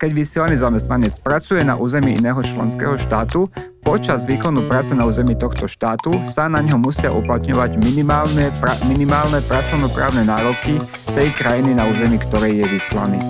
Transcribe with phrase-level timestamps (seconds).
[0.00, 3.52] Keď vysielaný zamestnanec pracuje na území iného členského štátu,
[3.84, 9.44] počas výkonu práce na území tohto štátu sa na ňo musia uplatňovať minimálne, pra, minimálne
[9.44, 10.80] pracovnoprávne nároky
[11.12, 13.20] tej krajiny na území, ktorej je vyslaný.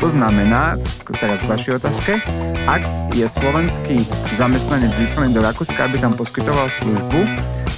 [0.00, 0.80] To znamená,
[1.20, 2.12] teraz k vašej otázke,
[2.72, 4.00] ak je slovenský
[4.32, 7.20] zamestnanec vyslaný do Rakúska, aby tam poskytoval službu,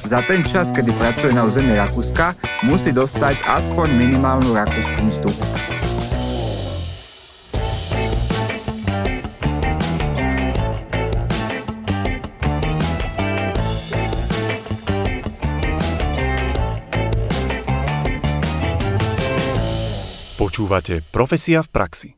[0.06, 5.34] za ten čas, kedy pracuje na území Rakúska, musí dostať aspoň minimálnu rakúsku mzdu.
[20.66, 22.08] Počúvate Profesia v praxi.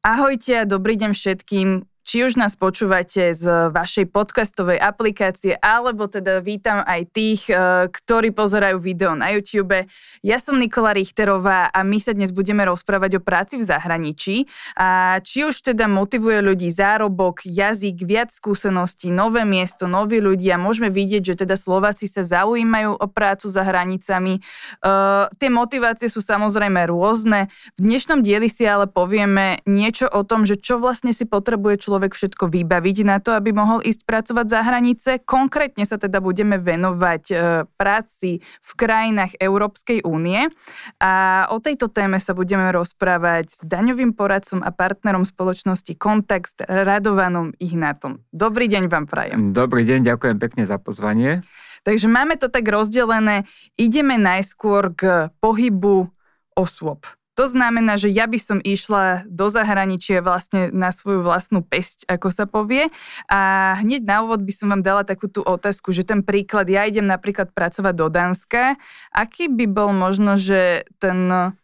[0.00, 1.91] Ahojte a dobrý deň všetkým.
[2.02, 8.34] Či už nás počúvate z vašej podcastovej aplikácie, alebo teda vítam aj tých, e, ktorí
[8.34, 9.86] pozerajú video na YouTube.
[10.18, 14.50] Ja som Nikola Richterová a my sa dnes budeme rozprávať o práci v zahraničí.
[14.74, 20.58] A či už teda motivuje ľudí zárobok, jazyk, viac skúseností, nové miesto, noví ľudia.
[20.58, 24.42] Môžeme vidieť, že teda Slováci sa zaujímajú o prácu za hranicami.
[24.82, 27.46] Uh, tie motivácie sú samozrejme rôzne.
[27.78, 31.91] V dnešnom dieli si ale povieme niečo o tom, že čo vlastne si potrebuje človek
[31.92, 35.10] človek všetko vybaviť na to, aby mohol ísť pracovať za hranice.
[35.28, 37.34] Konkrétne sa teda budeme venovať e,
[37.76, 40.48] práci v krajinách Európskej únie
[40.96, 47.52] a o tejto téme sa budeme rozprávať s daňovým poradcom a partnerom spoločnosti Kontext Radovanom
[47.60, 48.24] Ignátom.
[48.32, 49.52] Dobrý deň vám prajem.
[49.52, 51.44] Dobrý deň, ďakujem pekne za pozvanie.
[51.84, 53.44] Takže máme to tak rozdelené.
[53.76, 56.08] Ideme najskôr k pohybu
[56.56, 57.04] osôb.
[57.32, 62.28] To znamená, že ja by som išla do zahraničia vlastne na svoju vlastnú pesť, ako
[62.28, 62.92] sa povie.
[63.32, 66.84] A hneď na úvod by som vám dala takú tú otázku, že ten príklad, ja
[66.84, 68.76] idem napríklad pracovať do Dánska.
[69.16, 71.56] Aký by bol možno, že ten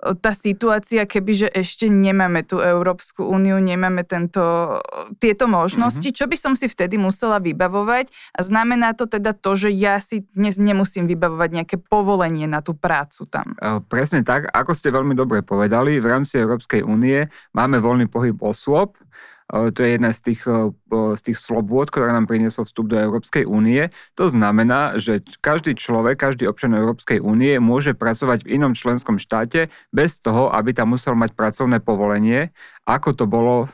[0.00, 4.76] tá situácia, kebyže ešte nemáme tú Európsku úniu, nemáme tento,
[5.20, 6.18] tieto možnosti, mm-hmm.
[6.18, 10.24] čo by som si vtedy musela vybavovať a znamená to teda to, že ja si
[10.32, 13.52] dnes nemusím vybavovať nejaké povolenie na tú prácu tam.
[13.60, 18.40] E, presne tak, ako ste veľmi dobre povedali, v rámci Európskej únie máme voľný pohyb
[18.40, 18.96] osôb,
[19.50, 20.46] to je jedna z tých,
[20.90, 23.90] z tých slobôd, ktorá nám priniesol vstup do Európskej únie.
[24.14, 29.66] To znamená, že každý človek, každý občan Európskej únie môže pracovať v inom členskom štáte
[29.90, 32.54] bez toho, aby tam musel mať pracovné povolenie,
[32.86, 33.66] ako to bolo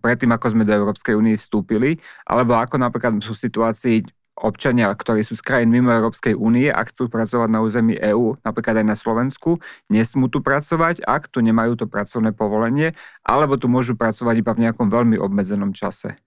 [0.00, 5.38] predtým, ako sme do Európskej únie vstúpili, alebo ako napríklad sú situácii občania, ktorí sú
[5.38, 9.62] z krajín mimo Európskej únie a chcú pracovať na území EÚ, napríklad aj na Slovensku,
[9.86, 14.62] nesmú tu pracovať, ak tu nemajú to pracovné povolenie, alebo tu môžu pracovať iba v
[14.68, 16.18] nejakom veľmi obmedzenom čase.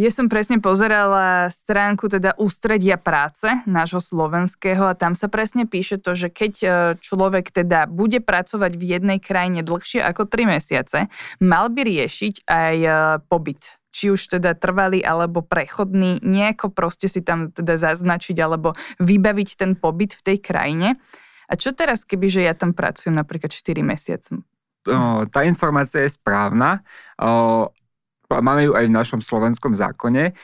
[0.00, 6.00] Ja som presne pozerala stránku teda ústredia práce nášho slovenského a tam sa presne píše
[6.00, 6.68] to, že keď e,
[7.00, 10.98] človek teda bude pracovať v jednej krajine dlhšie ako 3 mesiace,
[11.42, 12.90] mal by riešiť aj e,
[13.28, 19.48] pobyt či už teda trvalý alebo prechodný, nejako proste si tam teda zaznačiť alebo vybaviť
[19.58, 20.98] ten pobyt v tej krajine.
[21.50, 24.38] A čo teraz, keby že ja tam pracujem napríklad 4 mesiace?
[25.28, 26.80] Tá informácia je správna
[28.38, 30.38] máme ju aj v našom slovenskom zákone.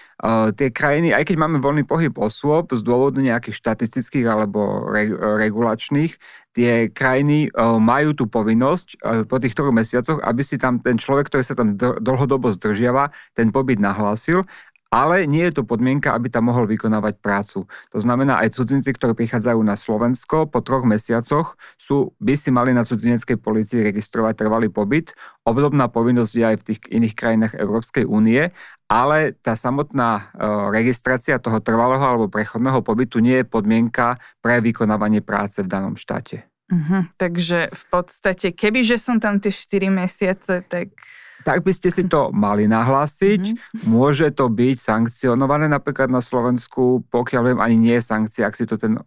[0.59, 6.19] Tie krajiny, aj keď máme voľný pohyb osôb z dôvodu nejakých štatistických alebo re, regulačných,
[6.57, 10.97] tie krajiny uh, majú tú povinnosť uh, po tých troch mesiacoch, aby si tam ten
[10.97, 14.49] človek, ktorý sa tam dlhodobo zdržiava, ten pobyt nahlásil
[14.91, 17.67] ale nie je to podmienka, aby tam mohol vykonávať prácu.
[17.91, 22.71] To znamená, aj cudzinci, ktorí prichádzajú na Slovensko po troch mesiacoch, sú, by si mali
[22.71, 25.13] na cudzineckej policii registrovať trvalý pobyt.
[25.43, 28.55] Obdobná povinnosť je aj v tých iných krajinách Európskej únie,
[28.87, 30.23] ale tá samotná e,
[30.71, 36.47] registrácia toho trvalého alebo prechodného pobytu nie je podmienka pre vykonávanie práce v danom štáte.
[36.67, 40.99] Uh-huh, takže v podstate, kebyže som tam tie 4 mesiace, tak
[41.47, 43.43] tak by ste si to mali nahlásiť.
[43.55, 43.87] Mm-hmm.
[43.87, 48.67] Môže to byť sankcionované napríklad na Slovensku, pokiaľ viem, ani nie je sankcia, ak si
[48.67, 48.99] to ten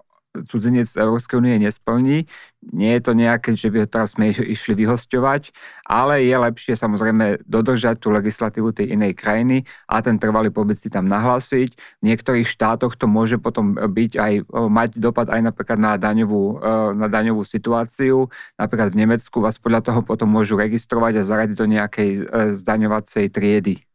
[0.46, 2.30] cudzinec Európskej únie nesplní.
[2.70, 5.56] Nie je to nejaké, že by ho teraz sme išli vyhosťovať,
[5.88, 10.92] ale je lepšie samozrejme dodržať tú legislatívu tej inej krajiny a ten trvalý pobyt si
[10.92, 11.74] tam nahlásiť.
[11.74, 16.62] V niektorých štátoch to môže potom byť aj, mať dopad aj napríklad na daňovú,
[16.94, 18.28] na daňovú situáciu.
[18.60, 22.22] Napríklad v Nemecku vás podľa toho potom môžu registrovať a zaradiť do nejakej e,
[22.60, 23.89] zdaňovacej triedy.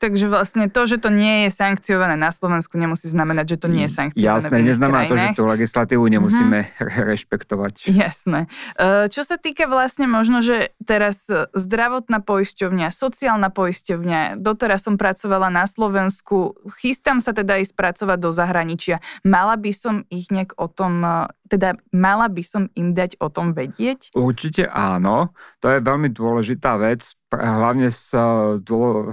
[0.00, 3.84] Takže vlastne to, že to nie je sankciované na Slovensku, nemusí znamenať, že to nie
[3.84, 4.40] je sankciované.
[4.40, 7.04] Jasné, neznamená to, že tú legislatívu nemusíme mm-hmm.
[7.12, 7.84] rešpektovať.
[7.84, 8.48] Jasné.
[8.80, 15.52] E, čo sa týka vlastne možno, že teraz zdravotná poisťovňa, sociálna poisťovňa, doteraz som pracovala
[15.52, 19.04] na Slovensku, chystám sa teda ísť pracovať do zahraničia.
[19.20, 23.26] Mala by som ich nejak o tom e, teda mala by som im dať o
[23.26, 24.14] tom vedieť?
[24.14, 25.34] Určite áno.
[25.58, 28.10] To je veľmi dôležitá vec hlavne, s,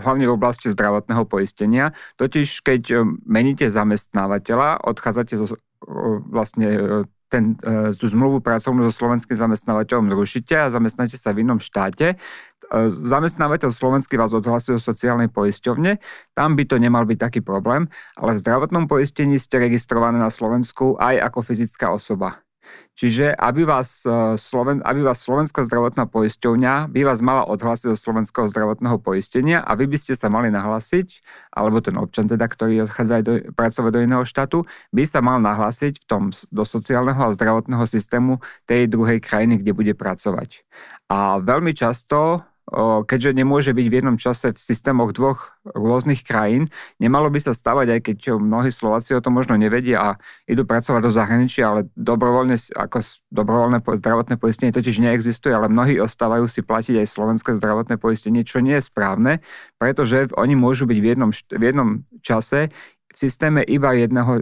[0.01, 1.93] hlavne v oblasti zdravotného poistenia.
[2.17, 2.95] Totiž, keď e,
[3.29, 5.57] meníte zamestnávateľa, odchádzate zo,
[6.33, 6.67] vlastne
[7.27, 7.59] ten,
[7.99, 12.15] tú zmluvu pracovnú so slovenským zamestnávateľom zrušíte a zamestnáte sa v inom štáte,
[12.87, 15.99] zamestnávateľ slovenský vás odhlasí do sociálnej poisťovne,
[16.35, 20.95] tam by to nemal byť taký problém, ale v zdravotnom poistení ste registrované na Slovensku
[20.99, 22.46] aj ako fyzická osoba.
[22.97, 27.97] Čiže aby vás, e, Sloven, aby vás Slovenská zdravotná poisťovňa by vás mala odhlásiť do
[27.97, 31.21] Slovenského zdravotného poistenia a vy by ste sa mali nahlásiť,
[31.53, 36.01] alebo ten občan teda, ktorý odchádza do, pracovať do iného štátu, by sa mal nahlásiť
[36.01, 40.65] v tom, do sociálneho a zdravotného systému tej druhej krajiny, kde bude pracovať.
[41.13, 42.41] A veľmi často
[43.07, 46.67] keďže nemôže byť v jednom čase v systémoch dvoch rôznych krajín,
[46.99, 50.09] nemalo by sa stavať, aj keď mnohí Slováci o tom možno nevedia a
[50.51, 52.99] idú pracovať do zahraničia, ale dobrovoľne, ako
[53.31, 58.59] dobrovoľné zdravotné poistenie totiž neexistuje, ale mnohí ostávajú si platiť aj slovenské zdravotné poistenie, čo
[58.59, 59.39] nie je správne,
[59.79, 61.89] pretože oni môžu byť v jednom, v jednom
[62.19, 62.67] čase
[63.17, 64.41] systéme iba jedného o,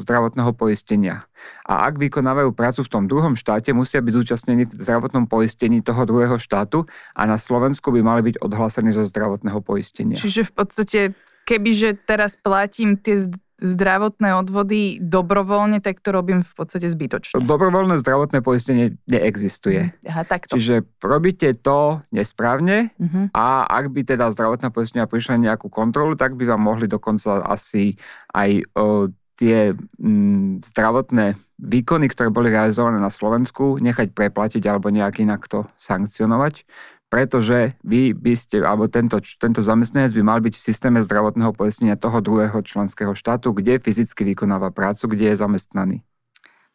[0.00, 1.28] zdravotného poistenia.
[1.68, 6.08] A ak vykonávajú prácu v tom druhom štáte, musia byť zúčastnení v zdravotnom poistení toho
[6.08, 10.16] druhého štátu a na Slovensku by mali byť odhlásení zo zdravotného poistenia.
[10.16, 11.00] Čiže v podstate,
[11.44, 13.20] kebyže teraz platím tie
[13.56, 17.40] zdravotné odvody dobrovoľne, tak to robím v podstate zbytočne.
[17.40, 19.96] Dobrovoľné zdravotné poistenie neexistuje.
[19.96, 20.12] Mhm.
[20.12, 20.60] Aha, takto.
[20.60, 23.32] Čiže robíte to nesprávne uh-huh.
[23.32, 27.96] a ak by teda zdravotná poistenia prišla nejakú kontrolu, tak by vám mohli dokonca asi
[28.36, 35.24] aj o, tie m, zdravotné výkony, ktoré boli realizované na Slovensku, nechať preplatiť alebo nejak
[35.24, 36.68] inak to sankcionovať
[37.16, 41.96] pretože vy by ste, alebo tento, tento zamestnanec by mal byť v systéme zdravotného poistenia
[41.96, 45.96] toho druhého členského štátu, kde fyzicky vykonáva prácu, kde je zamestnaný.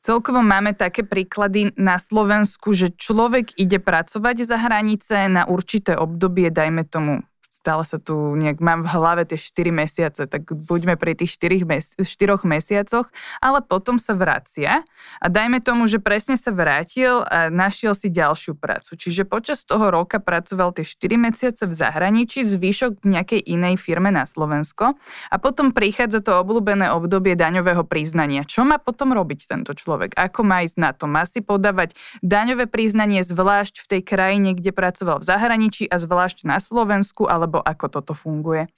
[0.02, 6.50] Celkovo máme také príklady na Slovensku, že človek ide pracovať za hranice na určité obdobie,
[6.50, 11.20] dajme tomu stále sa tu nejak mám v hlave tie 4 mesiace, tak buďme pri
[11.20, 13.12] tých 4, mes- 4 mesiacoch,
[13.44, 14.88] ale potom sa vracia
[15.20, 18.96] a dajme tomu, že presne sa vrátil a našiel si ďalšiu prácu.
[18.96, 24.10] Čiže počas toho roka pracoval tie 4 mesiace v zahraničí, zvyšok v nejakej inej firme
[24.10, 24.96] na Slovensko
[25.30, 28.48] a potom prichádza to obľúbené obdobie daňového priznania.
[28.48, 30.16] Čo má potom robiť tento človek?
[30.16, 31.06] Ako má ísť na to?
[31.12, 31.94] Má si podávať
[32.24, 37.41] daňové priznanie zvlášť v tej krajine, kde pracoval v zahraničí a zvlášť na Slovensku, ale
[37.42, 38.70] alebo ako toto funguje?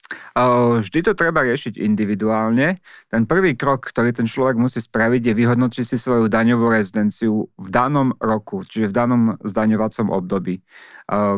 [0.80, 2.80] Vždy to treba riešiť individuálne.
[3.12, 7.68] Ten prvý krok, ktorý ten človek musí spraviť, je vyhodnotiť si svoju daňovú rezidenciu v
[7.68, 10.64] danom roku, čiže v danom zdaňovacom období.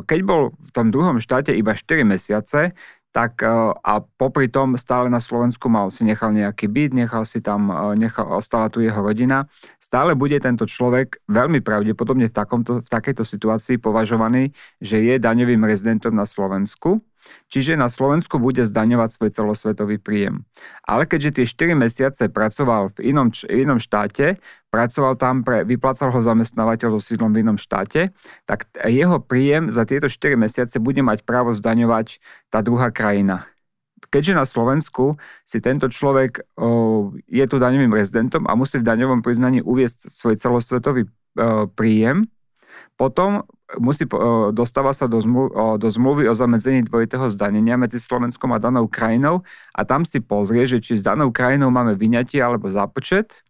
[0.06, 2.70] Keď bol v tom druhom štáte iba 4 mesiace,
[3.16, 3.40] tak
[3.80, 8.28] a popri tom stále na Slovensku mal si nechal nejaký byt, nechal si tam, nechal,
[8.28, 9.48] ostala tu jeho rodina,
[9.80, 14.52] stále bude tento človek veľmi pravdepodobne v, takomto, v takejto situácii považovaný,
[14.84, 17.00] že je daňovým rezidentom na Slovensku
[17.46, 20.42] Čiže na Slovensku bude zdaňovať svoj celosvetový príjem.
[20.82, 24.38] Ale keďže tie 4 mesiace pracoval v inom, inom štáte,
[24.74, 28.10] pracoval tam pre, vyplácal ho zamestnávateľ so sídlom v inom štáte,
[28.44, 32.18] tak jeho príjem za tieto 4 mesiace bude mať právo zdaňovať
[32.50, 33.46] tá druhá krajina.
[34.12, 39.24] Keďže na Slovensku si tento človek o, je tu daňovým rezidentom a musí v daňovom
[39.24, 42.28] priznaní uviesť svoj celosvetový o, príjem,
[43.00, 43.48] potom
[43.82, 44.06] musí,
[44.54, 49.42] dostáva sa do, zmluv, do zmluvy o zamedzení dvojitého zdanenia medzi Slovenskom a danou krajinou
[49.74, 53.42] a tam si pozrie, že či s danou krajinou máme vyňatie alebo zápočet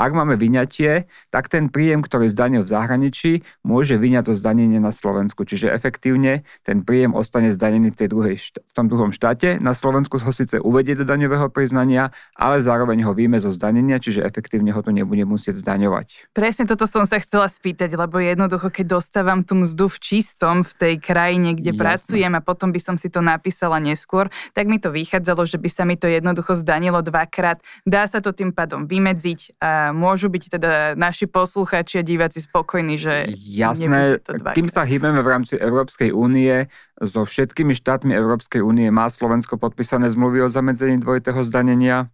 [0.00, 4.88] ak máme vyňatie, tak ten príjem, ktorý zdanil v zahraničí, môže vyňať to zdanenie na
[4.88, 5.44] Slovensku.
[5.44, 9.60] Čiže efektívne ten príjem ostane zdanený v, tej druhej, v tom druhom štáte.
[9.60, 14.24] Na Slovensku ho síce uvedie do daňového priznania, ale zároveň ho vyjme zo zdanenia, čiže
[14.24, 16.32] efektívne ho to nebude musieť zdaňovať.
[16.32, 20.72] Presne toto som sa chcela spýtať, lebo jednoducho, keď dostávam tú mzdu v čistom v
[20.72, 21.82] tej krajine, kde Jasne.
[21.82, 25.68] pracujem a potom by som si to napísala neskôr, tak mi to vychádzalo, že by
[25.68, 27.60] sa mi to jednoducho zdanilo dvakrát.
[27.84, 32.96] Dá sa to tým pádom vymedziť a môžu byť teda naši posluchači a diváci spokojní,
[32.96, 34.22] že Jasné,
[34.56, 36.66] kým sa hýbeme v rámci Európskej únie,
[37.00, 42.12] so všetkými štátmi Európskej únie má Slovensko podpísané zmluvy o zamedzení dvojitého zdanenia.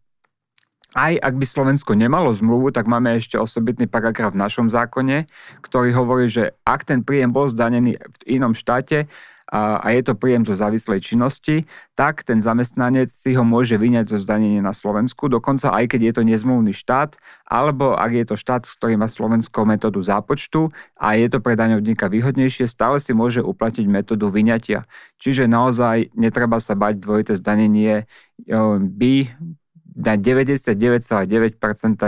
[0.97, 5.29] Aj ak by Slovensko nemalo zmluvu, tak máme ešte osobitný paragraf v našom zákone,
[5.61, 9.05] ktorý hovorí, že ak ten príjem bol zdanený v inom štáte,
[9.47, 14.11] a, a je to príjem zo závislej činnosti, tak ten zamestnanec si ho môže vyňať
[14.11, 17.15] zo zdanenia na Slovensku, dokonca aj keď je to nezmluvný štát,
[17.47, 22.11] alebo ak je to štát, ktorý má Slovensko metódu zápočtu a je to pre daňovníka
[22.11, 24.85] výhodnejšie, stále si môže uplatniť metódu vyňatia.
[25.23, 28.11] Čiže naozaj netreba sa bať dvojité zdanenie
[28.83, 29.15] by
[29.97, 31.57] na 99,9%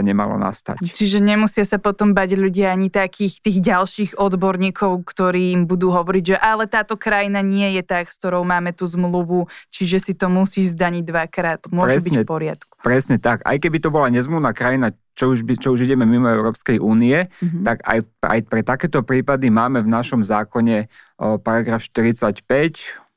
[0.05, 0.77] nemalo nastať.
[0.85, 6.37] Čiže nemusia sa potom bať ľudia ani takých tých ďalších odborníkov, ktorí im budú hovoriť,
[6.37, 10.29] že ale táto krajina nie je tak, s ktorou máme tú zmluvu, čiže si to
[10.29, 11.61] musíš zdaniť dvakrát.
[11.73, 12.73] Môže presne, byť v poriadku.
[12.85, 13.41] Presne tak.
[13.49, 17.27] Aj keby to bola nezmluvná krajina, čo už, by, čo už ideme mimo Európskej únie,
[17.27, 17.65] mm-hmm.
[17.65, 20.87] tak aj, aj pre takéto prípady máme v našom zákone
[21.19, 23.08] o, paragraf 45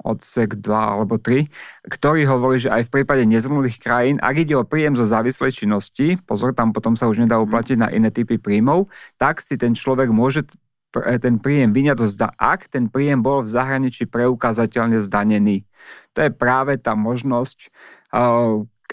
[0.00, 1.46] odsek 2 alebo 3,
[1.86, 6.18] ktorý hovorí, že aj v prípade nezmluvných krajín, ak ide o príjem zo závislej činnosti,
[6.24, 7.44] pozor, tam potom sa už nedá mhm.
[7.48, 10.48] uplatiť na iné typy príjmov, tak si ten človek môže
[10.94, 11.98] ten príjem vyňať,
[12.38, 15.66] ak ten príjem bol v zahraničí preukázateľne zdanený.
[16.14, 17.66] To je práve tá možnosť,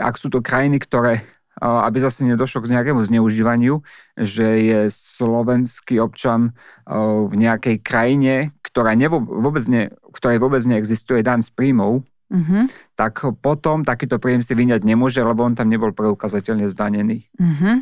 [0.02, 1.22] ak sú to krajiny, ktoré
[1.62, 3.86] aby zase nedošlo k nejakému zneužívaniu,
[4.18, 6.58] že je slovenský občan
[6.90, 12.02] v nejakej krajine, ktorá nevo, vôbec ne, ktorej vôbec neexistuje daň z príjmov,
[12.34, 12.98] mm-hmm.
[12.98, 17.30] tak potom takýto príjem si vyňať nemôže, lebo on tam nebol preukazateľne zdanený.
[17.38, 17.76] Mm-hmm.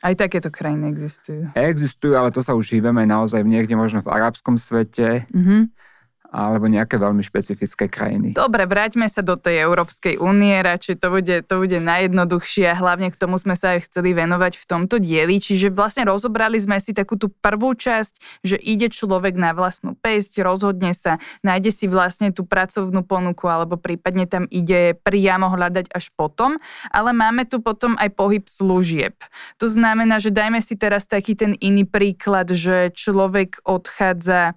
[0.00, 1.52] Aj takéto krajiny existujú.
[1.52, 5.28] Existujú, ale to sa už hýbeme naozaj niekde možno v arabskom svete.
[5.28, 5.89] Mm-hmm
[6.30, 8.38] alebo nejaké veľmi špecifické krajiny.
[8.38, 13.10] Dobre, vráťme sa do tej Európskej únie, radšej to bude, to bude najjednoduchšie a hlavne
[13.10, 15.42] k tomu sme sa aj chceli venovať v tomto dieli.
[15.42, 20.38] Čiže vlastne rozobrali sme si takú tú prvú časť, že ide človek na vlastnú pesť,
[20.46, 26.14] rozhodne sa, nájde si vlastne tú pracovnú ponuku alebo prípadne tam ide priamo hľadať až
[26.14, 26.62] potom,
[26.94, 29.18] ale máme tu potom aj pohyb služieb.
[29.58, 34.54] To znamená, že dajme si teraz taký ten iný príklad, že človek odchádza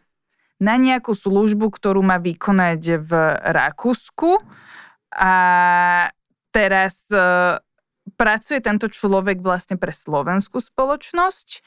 [0.62, 4.42] na nejakú službu, ktorú má vykonať v Rakúsku
[5.14, 5.34] a
[6.54, 7.58] teraz e,
[8.18, 11.66] pracuje tento človek vlastne pre slovenskú spoločnosť.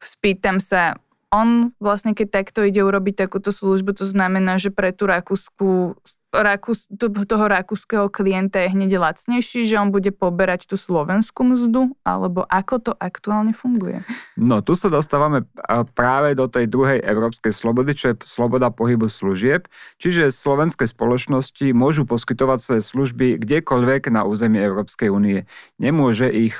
[0.00, 1.00] Spýtam sa,
[1.32, 5.96] on vlastne keď takto ide urobiť takúto službu, to znamená, že pre tú rakúsku
[6.34, 6.90] Rakus,
[7.30, 12.90] toho rakúskeho klienta je hneď lacnejší, že on bude poberať tú slovenskú mzdu, alebo ako
[12.90, 14.02] to aktuálne funguje?
[14.34, 15.46] No, tu sa dostávame
[15.94, 19.70] práve do tej druhej európskej slobody, čo je sloboda pohybu služieb.
[20.02, 25.46] Čiže slovenské spoločnosti môžu poskytovať svoje služby kdekoľvek na území Európskej únie.
[25.78, 26.58] Nemôže ich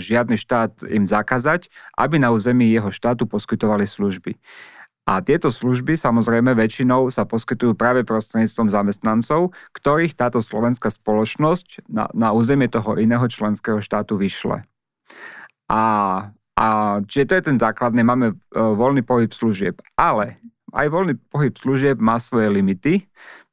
[0.00, 1.68] žiadny štát im zakázať,
[2.00, 4.40] aby na území jeho štátu poskytovali služby.
[5.10, 12.06] A tieto služby samozrejme väčšinou sa poskytujú práve prostredníctvom zamestnancov, ktorých táto slovenská spoločnosť na,
[12.14, 14.62] na územie toho iného členského štátu vyšle.
[15.66, 15.82] A,
[16.54, 16.66] a
[17.10, 19.82] čiže to je ten základný, máme e, voľný pohyb služieb.
[19.98, 20.38] Ale
[20.70, 23.02] aj voľný pohyb služieb má svoje limity,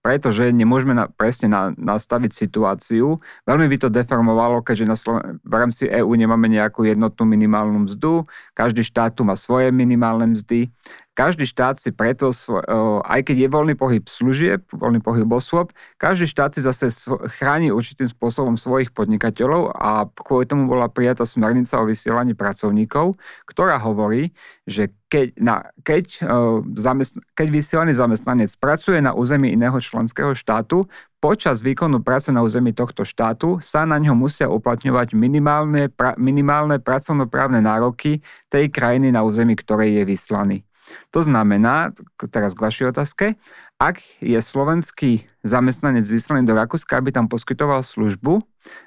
[0.01, 3.19] pretože nemôžeme na, presne na, nastaviť situáciu.
[3.43, 8.23] Veľmi by to deformovalo, keďže na Sloven- v rámci EÚ nemáme nejakú jednotnú minimálnu mzdu,
[8.55, 10.71] každý štát tu má svoje minimálne mzdy
[11.17, 12.29] každý štát si preto,
[13.01, 16.93] aj keď je voľný pohyb služieb, voľný pohyb osôb, každý štát si zase
[17.41, 23.17] chráni určitým spôsobom svojich podnikateľov a kvôli tomu bola prijatá smernica o vysielaní pracovníkov,
[23.49, 24.29] ktorá hovorí,
[24.69, 26.21] že keď, na, keď,
[26.77, 30.91] zamestn- keď vysielaný zamestnanec pracuje na území iného členského štátu,
[31.23, 36.83] počas výkonu práce na území tohto štátu sa na ňo musia uplatňovať minimálne, pra, minimálne
[36.83, 38.19] pracovnoprávne nároky
[38.51, 40.57] tej krajiny na území, ktorej je vyslaný.
[41.11, 41.91] To znamená,
[42.31, 43.25] teraz k vašej otázke,
[43.75, 48.39] ak je slovenský zamestnanec vyslaný do Rakúska, aby tam poskytoval službu,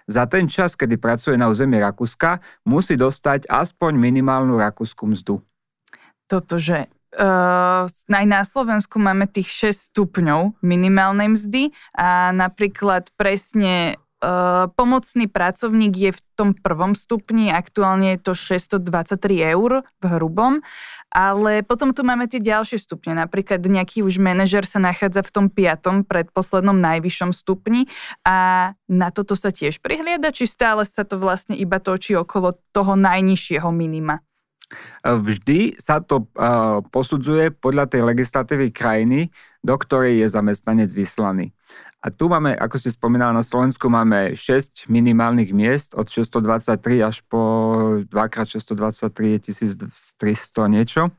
[0.09, 5.41] za ten čas, kedy pracuje na území Rakúska, musí dostať aspoň minimálnu rakúsku mzdu.
[6.29, 11.63] Toto, že Uh, aj na Slovensku máme tých 6 stupňov minimálnej mzdy
[11.99, 19.17] a napríklad presne Uh, pomocný pracovník je v tom prvom stupni, aktuálne je to 623
[19.57, 20.61] eur v hrubom,
[21.09, 23.17] ale potom tu máme tie ďalšie stupne.
[23.17, 27.89] Napríklad nejaký už manažer sa nachádza v tom piatom, predposlednom najvyššom stupni
[28.21, 33.01] a na toto sa tiež prihliada, či stále sa to vlastne iba točí okolo toho
[33.01, 34.21] najnižšieho minima?
[35.03, 41.51] Vždy sa to uh, posudzuje podľa tej legislatívy krajiny, do ktorej je zamestnanec vyslaný.
[42.01, 47.21] A tu máme, ako ste spomínali, na Slovensku máme 6 minimálnych miest od 623 až
[47.29, 47.41] po
[48.09, 49.39] 2x623 je
[49.85, 51.13] 1300 niečo.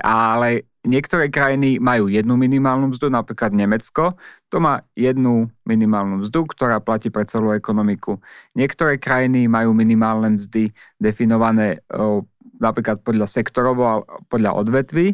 [0.00, 4.16] Ale niektoré krajiny majú jednu minimálnu mzdu, napríklad Nemecko,
[4.48, 8.16] to má jednu minimálnu mzdu, ktorá platí pre celú ekonomiku.
[8.56, 11.84] Niektoré krajiny majú minimálne mzdy definované
[12.58, 15.12] napríklad podľa sektorov, podľa odvetví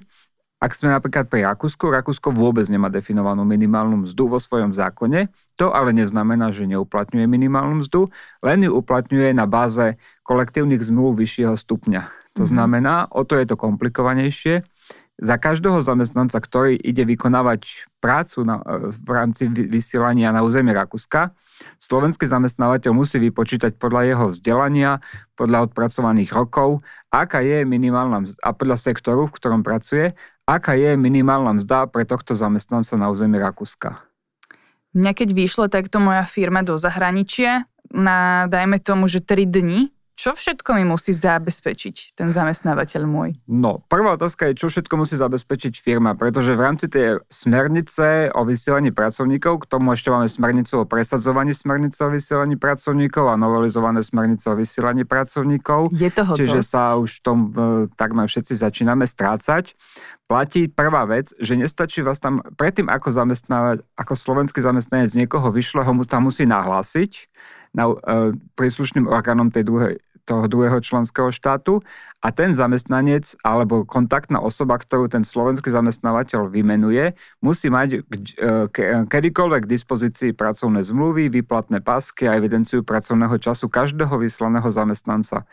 [0.65, 5.29] ak sme napríklad pri Rakúsku, Rakúsko vôbec nemá definovanú minimálnu mzdu vo svojom zákone,
[5.61, 8.09] to ale neznamená, že neuplatňuje minimálnu mzdu,
[8.41, 12.09] len ju uplatňuje na báze kolektívnych zmluv vyššieho stupňa.
[12.41, 12.49] To mm-hmm.
[12.49, 14.65] znamená, o to je to komplikovanejšie.
[15.15, 18.59] Za každého zamestnanca, ktorý ide vykonávať prácu na,
[18.91, 21.31] v rámci vysielania na území Rakúska,
[21.79, 24.99] slovenský zamestnávateľ musí vypočítať podľa jeho vzdelania,
[25.39, 26.83] podľa odpracovaných rokov,
[27.15, 30.19] aká je minimálna mzda, a podľa sektoru, v ktorom pracuje,
[30.51, 34.03] aká je minimálna mzda pre tohto zamestnanca na území Rakúska.
[34.99, 40.31] Mňa keď vyšla takto moja firma do zahraničia na, dajme tomu, že 3 dni, čo
[40.33, 43.35] všetko mi musí zabezpečiť ten zamestnávateľ môj?
[43.51, 48.47] No, prvá otázka je, čo všetko musí zabezpečiť firma, pretože v rámci tej smernice o
[48.47, 54.07] vysielaní pracovníkov, k tomu ešte máme smernicu o presadzovaní smernice o vysielaní pracovníkov a novelizované
[54.07, 55.91] smernice o vysielaní pracovníkov.
[55.91, 56.71] Je toho Čiže dosť.
[56.71, 57.39] sa už v tom
[57.99, 59.75] takmer všetci začíname strácať.
[60.25, 65.85] Platí prvá vec, že nestačí vás tam, predtým ako zamestnávať, ako slovenský zamestnanec niekoho vyšle,
[65.85, 67.29] ho mu tam musí nahlásiť
[67.75, 67.95] na, e,
[68.55, 69.95] príslušným orgánom tej druhej,
[70.25, 71.85] toho druhého členského štátu
[72.25, 77.13] a ten zamestnanec alebo kontaktná osoba, ktorú ten slovenský zamestnávateľ vymenuje,
[77.45, 77.99] musí mať e,
[78.73, 85.45] ke, kedykoľvek k dispozícii pracovné zmluvy, výplatné pásky a evidenciu pracovného času každého vyslaného zamestnanca.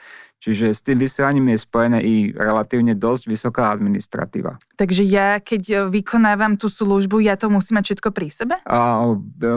[0.42, 4.58] Čiže s tým vysielaním je spojené i relatívne dosť vysoká administratíva.
[4.74, 8.56] Takže ja, keď e, vykonávam tú službu, ja to musím mať všetko pri sebe?
[8.66, 9.06] A,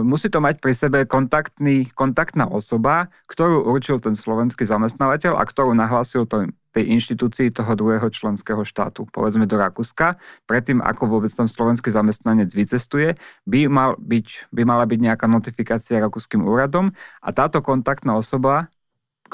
[0.04, 5.72] musí to mať pri sebe kontaktný, kontaktná osoba, ktorú určil ten slovenský zamestnávateľ a ktorú
[5.72, 10.18] nahlásil to, tej inštitúcii toho druhého členského štátu, povedzme do Rakúska.
[10.50, 13.14] Predtým, ako vôbec tam slovenský zamestnanec vycestuje,
[13.46, 16.90] by, mal byť, by mala byť nejaká notifikácia rakúskym úradom
[17.22, 18.73] a táto kontaktná osoba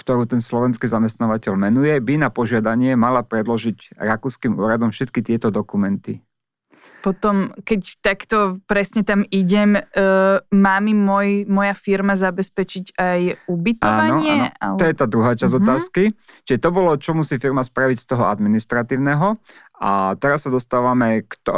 [0.00, 6.24] ktorú ten slovenský zamestnávateľ menuje, by na požiadanie mala predložiť rakúskym úradom všetky tieto dokumenty.
[7.00, 14.52] Potom, keď takto presne tam idem, uh, má mi môj, moja firma zabezpečiť aj ubytovanie?
[14.52, 14.76] Áno, áno.
[14.76, 14.78] Ale...
[14.78, 15.64] To je tá druhá časť uh-huh.
[15.64, 16.02] otázky.
[16.44, 19.40] Čiže to bolo, čo musí firma spraviť z toho administratívneho.
[19.80, 21.52] A teraz sa dostávame k to,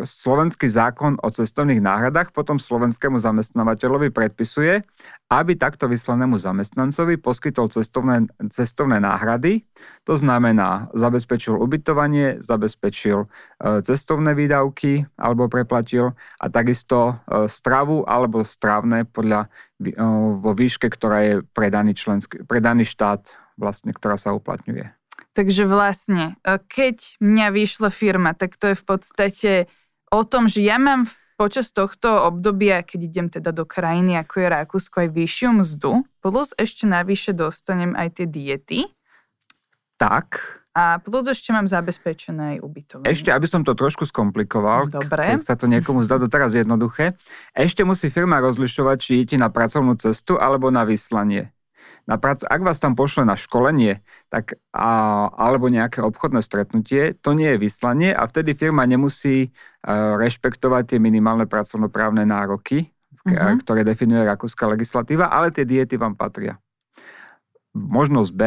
[0.00, 4.80] slovenský zákon o cestovných náhradách, potom slovenskému zamestnávateľovi predpisuje,
[5.28, 9.68] aby takto vyslanému zamestnancovi poskytol cestovné, cestovné náhrady.
[10.08, 13.28] To znamená, zabezpečil ubytovanie, zabezpečil
[13.60, 14.65] e, cestovné výdavky
[15.18, 19.96] alebo preplatil a takisto e, stravu alebo strávne podľa, e,
[20.40, 24.92] vo výške, ktorá je pre daný, členský, pre daný štát, vlastne, ktorá sa uplatňuje.
[25.36, 29.52] Takže vlastne, e, keď mňa vyšla firma, tak to je v podstate
[30.08, 34.46] o tom, že ja mám počas tohto obdobia, keď idem teda do krajiny, ako je
[34.48, 35.92] Rakúsko, aj vyššiu mzdu,
[36.24, 38.80] plus ešte navyše dostanem aj tie diety.
[40.00, 40.60] Tak.
[40.76, 43.08] A plus ešte mám zabezpečené aj ubytovanie.
[43.08, 45.24] Ešte, aby som to trošku skomplikoval, Dobre.
[45.24, 47.16] keď sa to niekomu zdá doteraz jednoduché,
[47.56, 51.56] ešte musí firma rozlišovať, či idete na pracovnú cestu alebo na vyslanie
[52.06, 53.98] na prac, ak vás tam pošle na školenie
[54.30, 60.14] tak, a, alebo nejaké obchodné stretnutie, to nie je vyslanie a vtedy firma nemusí uh,
[60.14, 62.94] rešpektovať tie minimálne pracovnoprávne nároky,
[63.26, 63.58] uh-huh.
[63.58, 66.62] ktoré definuje rakúska legislatíva, ale tie diety vám patria.
[67.74, 68.42] Možnosť B,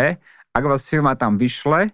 [0.55, 1.91] ak vás firma tam vyšle,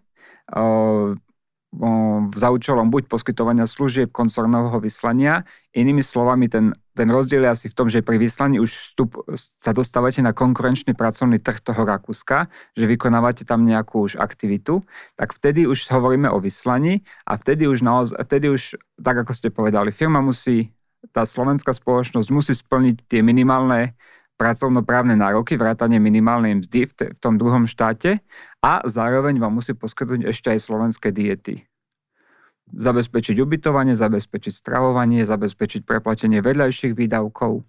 [2.36, 5.44] za účelom buď poskytovania služieb koncernového vyslania.
[5.76, 9.76] Inými slovami, ten, ten rozdiel je asi v tom, že pri vyslaní už vstup, sa
[9.76, 12.48] dostávate na konkurenčný pracovný trh toho Rakúska,
[12.80, 14.88] že vykonávate tam nejakú už aktivitu,
[15.20, 19.52] tak vtedy už hovoríme o vyslaní a vtedy už, naozaj, vtedy už tak ako ste
[19.52, 20.72] povedali, firma musí,
[21.12, 24.00] tá slovenská spoločnosť musí splniť tie minimálne
[24.36, 28.20] pracovnoprávne nároky, vrátanie minimálnej mzdy v, te, v tom druhom štáte
[28.60, 31.64] a zároveň vám musí poskytnúť ešte aj slovenské diety.
[32.66, 37.62] Zabezpečiť ubytovanie, zabezpečiť stravovanie, zabezpečiť preplatenie vedľajších výdavkov.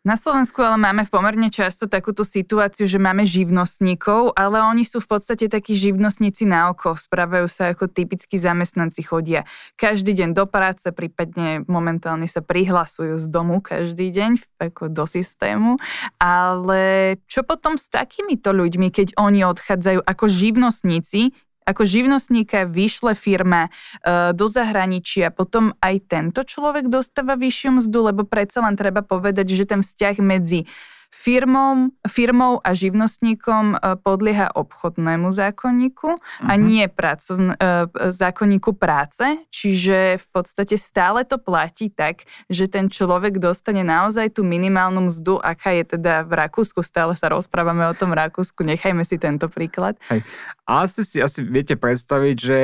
[0.00, 5.12] Na Slovensku ale máme pomerne často takúto situáciu, že máme živnostníkov, ale oni sú v
[5.12, 6.96] podstate takí živnostníci na oko.
[6.96, 9.44] Správajú sa ako typickí zamestnanci, chodia
[9.76, 14.40] každý deň do práce, prípadne momentálne sa prihlasujú z domu každý deň
[14.72, 15.76] ako do systému.
[16.16, 21.36] Ale čo potom s takýmito ľuďmi, keď oni odchádzajú ako živnostníci,
[21.70, 28.22] ako živnostníka vyšle firma uh, do zahraničia, potom aj tento človek dostáva vyššiu mzdu, lebo
[28.26, 30.66] predsa len treba povedať, že ten vzťah medzi
[31.10, 36.48] firmou, firmou a živnostníkom e, podlieha obchodnému zákonníku uh-huh.
[36.48, 36.62] a mhm.
[36.64, 43.42] nie pracovn, uh, zákonníku práce, čiže v podstate stále to platí tak, že ten človek
[43.42, 48.14] dostane naozaj tú minimálnu mzdu, aká je teda v Rakúsku, stále sa rozprávame o tom
[48.14, 49.98] Rakúsku, nechajme si tento príklad.
[50.08, 50.24] Hej.
[50.64, 52.58] Asi si asi viete predstaviť, že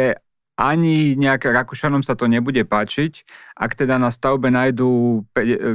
[0.57, 3.29] ani nejak Rakúšanom sa to nebude páčiť.
[3.61, 5.23] Ak teda na stavbe nájdú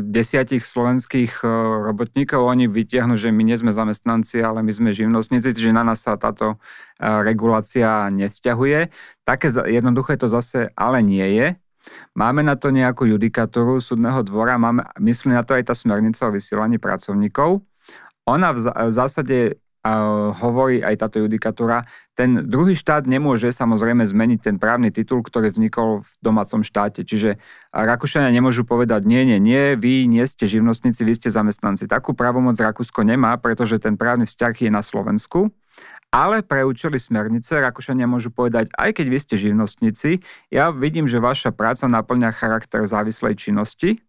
[0.02, 1.48] desiatich slovenských e,
[1.94, 6.02] robotníkov, oni vytiahnu, že my nie sme zamestnanci, ale my sme živnostníci, že na nás
[6.02, 8.89] sa táto e, regulácia nevzťahuje.
[9.22, 11.48] Také jednoduché to zase ale nie je.
[12.17, 16.34] Máme na to nejakú judikatúru súdneho dvora, máme, myslí na to aj tá smernica o
[16.34, 17.62] vysielaní pracovníkov.
[18.30, 18.60] Ona v,
[18.94, 19.62] zásade
[20.38, 26.06] hovorí aj táto judikatúra, ten druhý štát nemôže samozrejme zmeniť ten právny titul, ktorý vznikol
[26.06, 27.02] v domácom štáte.
[27.02, 27.41] Čiže
[27.74, 31.89] Rakúšania nemôžu povedať, nie, nie, nie, vy nie ste živnostníci, vy ste zamestnanci.
[31.89, 35.50] Takú právomoc Rakúsko nemá, pretože ten právny vzťah je na Slovensku
[36.12, 40.20] ale pre účely smernice Rakúšania môžu povedať, aj keď vy ste živnostníci,
[40.52, 44.04] ja vidím, že vaša práca naplňa charakter závislej činnosti,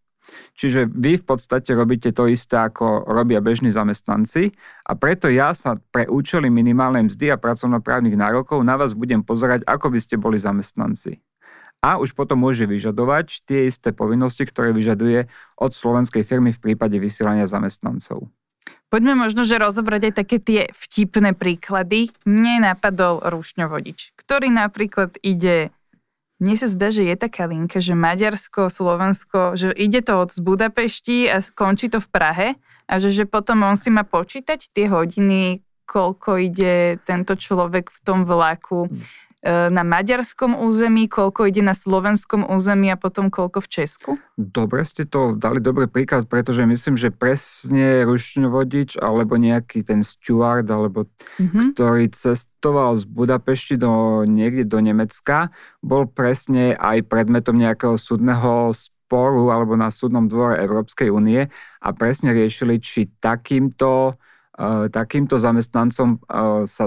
[0.55, 4.55] Čiže vy v podstate robíte to isté, ako robia bežní zamestnanci
[4.87, 9.67] a preto ja sa pre účely minimálnej mzdy a pracovnoprávnych nárokov na vás budem pozerať,
[9.67, 11.19] ako by ste boli zamestnanci.
[11.83, 15.27] A už potom môže vyžadovať tie isté povinnosti, ktoré vyžaduje
[15.59, 18.31] od slovenskej firmy v prípade vysielania zamestnancov.
[18.87, 22.13] Poďme možno, že rozobrať aj také tie vtipné príklady.
[22.29, 25.75] Mne napadol rušňovodič, ktorý napríklad ide
[26.43, 30.43] mne sa zdá, že je taká linka, že Maďarsko, Slovensko, že ide to od z
[30.43, 32.49] Budapešti a končí to v Prahe
[32.91, 37.99] a že, že potom on si má počítať tie hodiny, koľko ide tento človek v
[38.03, 38.91] tom vlaku.
[39.43, 44.11] E, na maďarskom území, koľko ide na slovenskom území a potom koľko v Česku?
[44.39, 50.71] Dobre ste to dali dobrý príklad, pretože myslím, že presne rušňovodič alebo nejaký ten steward,
[50.71, 51.11] alebo
[51.43, 51.75] mm-hmm.
[51.75, 55.51] ktorý cestoval z Budapešti do niekde do Nemecka,
[55.83, 61.51] bol presne aj predmetom nejakého súdneho sporu alebo na súdnom dvore Európskej únie
[61.83, 66.87] a presne riešili, či takýmto, uh, takýmto zamestnancom uh, sa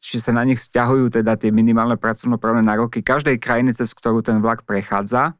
[0.00, 4.38] či sa na nich vzťahujú teda tie minimálne pracovnoprávne nároky každej krajiny, cez ktorú ten
[4.44, 5.34] vlak prechádza.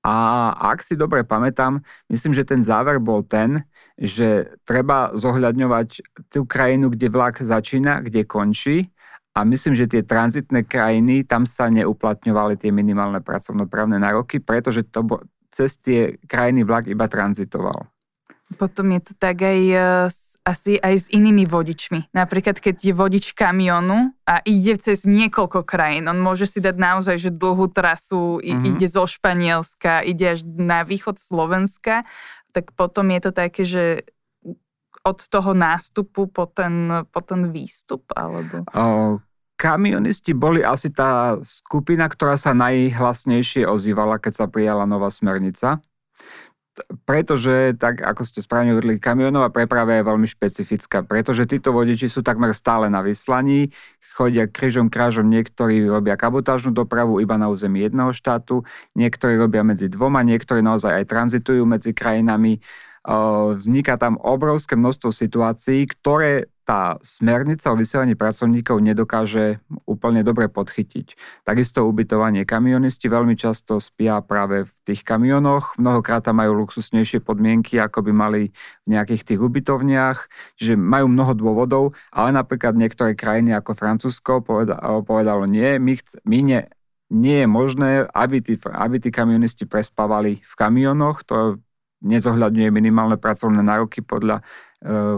[0.00, 0.16] A
[0.56, 3.68] ak si dobre pamätám, myslím, že ten záver bol ten,
[4.00, 5.88] že treba zohľadňovať
[6.32, 8.88] tú krajinu, kde vlak začína, kde končí.
[9.36, 15.04] A myslím, že tie tranzitné krajiny, tam sa neuplatňovali tie minimálne pracovnoprávne nároky, pretože to
[15.04, 15.16] bo,
[15.52, 17.86] cez tie krajiny vlak iba tranzitoval.
[18.58, 19.78] Potom je to tak aj e,
[20.42, 22.10] asi aj s inými vodičmi.
[22.16, 27.16] Napríklad, keď je vodič kamionu a ide cez niekoľko krajín, on môže si dať naozaj
[27.20, 28.68] že dlhú trasu, mm-hmm.
[28.74, 32.02] ide zo Španielska, ide až na východ Slovenska,
[32.50, 33.84] tak potom je to také, že
[35.00, 38.68] od toho nástupu po ten, po ten výstup, alebo...
[38.76, 39.16] O,
[39.56, 45.80] kamionisti boli asi tá skupina, ktorá sa najhlasnejšie ozývala, keď sa prijala nová smernica
[47.04, 52.22] pretože, tak ako ste správne uvedli, kamionová preprava je veľmi špecifická, pretože títo vodiči sú
[52.22, 53.74] takmer stále na vyslaní,
[54.10, 58.66] chodia križom krážom, niektorí robia kabotážnu dopravu iba na území jedného štátu,
[58.98, 62.58] niektorí robia medzi dvoma, niektorí naozaj aj tranzitujú medzi krajinami.
[63.56, 69.58] Vzniká tam obrovské množstvo situácií, ktoré tá smernica o vysielaní pracovníkov nedokáže
[69.90, 71.18] úplne dobre podchytiť.
[71.42, 77.82] Takisto ubytovanie kamionisti veľmi často spia práve v tých kamionoch, mnohokrát tam majú luxusnejšie podmienky,
[77.82, 78.54] ako by mali
[78.86, 80.30] v nejakých tých ubytovniach,
[80.62, 84.38] čiže majú mnoho dôvodov, ale napríklad niektoré krajiny ako Francúzsko
[85.02, 86.60] povedalo, nie, my, chc- my ne,
[87.10, 91.58] nie je možné, aby tí, aby tí kamionisti prespávali v kamionoch, to
[92.06, 94.46] nezohľadňuje minimálne pracovné nároky podľa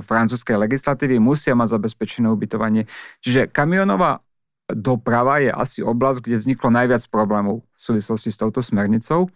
[0.02, 2.90] francúzskej legislatívy, musia mať zabezpečené ubytovanie.
[3.22, 4.22] Čiže kamionová
[4.70, 9.30] doprava je asi oblasť, kde vzniklo najviac problémov v súvislosti s touto smernicou.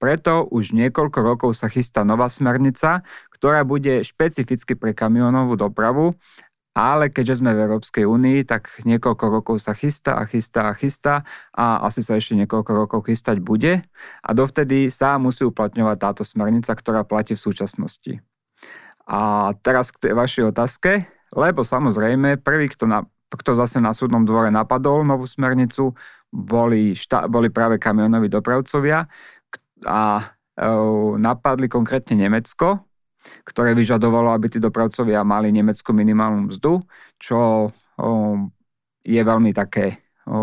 [0.00, 3.04] Preto už niekoľko rokov sa chystá nová smernica,
[3.36, 6.16] ktorá bude špecificky pre kamionovú dopravu,
[6.72, 11.14] ale keďže sme v Európskej únii, tak niekoľko rokov sa chystá a chystá a chystá
[11.52, 13.84] a asi sa ešte niekoľko rokov chystať bude
[14.24, 18.24] a dovtedy sa musí uplatňovať táto smernica, ktorá platí v súčasnosti.
[19.10, 24.22] A teraz k tej vašej otázke, lebo samozrejme prvý, kto, na, kto zase na súdnom
[24.22, 25.98] dvore napadol novú smernicu,
[26.30, 29.10] boli, šta, boli práve kamionoví dopravcovia.
[29.82, 30.24] A e,
[31.18, 32.86] napadli konkrétne Nemecko,
[33.42, 36.78] ktoré vyžadovalo, aby tí dopravcovia mali nemeckú minimálnu mzdu,
[37.18, 37.70] čo e,
[39.02, 39.98] je veľmi také...
[40.22, 40.34] E,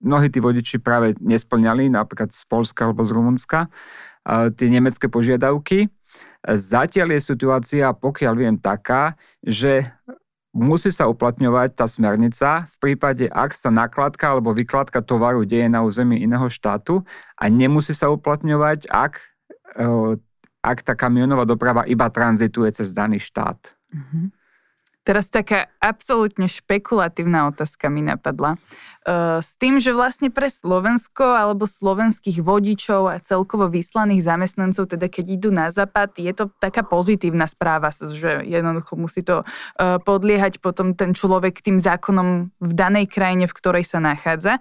[0.00, 3.68] mnohí tí vodiči práve nesplňali, napríklad z Polska alebo z Rumunska,
[4.24, 5.92] e, tie nemecké požiadavky
[6.46, 9.90] Zatiaľ je situácia, pokiaľ viem, taká, že
[10.56, 15.84] musí sa uplatňovať tá smernica v prípade, ak sa nakladka alebo vykladka tovaru deje na
[15.84, 17.04] území iného štátu
[17.36, 19.20] a nemusí sa uplatňovať, ak,
[19.76, 20.16] e,
[20.64, 23.76] ak tá kamionová doprava iba tranzituje cez daný štát.
[23.92, 24.24] Mm-hmm.
[25.06, 28.58] Teraz taká absolútne špekulatívna otázka mi napadla.
[29.06, 35.06] Uh, s tým, že vlastne pre Slovensko alebo slovenských vodičov a celkovo vyslaných zamestnancov, teda
[35.06, 40.58] keď idú na západ, je to taká pozitívna správa, že jednoducho musí to uh, podliehať
[40.58, 44.58] potom ten človek tým zákonom v danej krajine, v ktorej sa nachádza.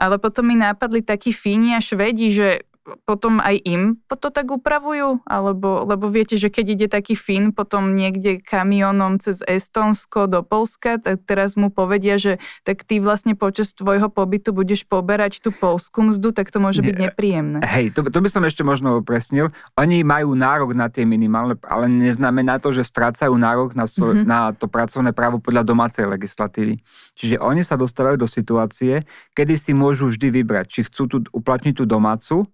[0.00, 2.64] Ale potom mi nápadli takí Fíni a Švedi, že
[3.06, 5.22] potom aj im to tak upravujú?
[5.26, 10.98] Alebo, lebo viete, že keď ide taký Fín potom niekde kamionom cez Estonsko do Polska,
[10.98, 16.06] tak teraz mu povedia, že tak ty vlastne počas tvojho pobytu budeš poberať tú polskú
[16.10, 17.58] mzdu, tak to môže byť nepríjemné.
[17.66, 19.50] Hej, to, to by som ešte možno upresnil.
[19.74, 24.28] Oni majú nárok na tie minimálne, ale neznamená to, že strácajú nárok na, svoj, mm-hmm.
[24.28, 26.78] na to pracovné právo podľa domácej legislatívy.
[27.18, 29.02] Čiže oni sa dostávajú do situácie,
[29.34, 32.46] kedy si môžu vždy vybrať, či chcú tu uplatniť tú domácu